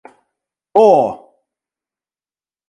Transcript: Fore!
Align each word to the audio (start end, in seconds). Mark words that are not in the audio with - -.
Fore! 0.73 1.11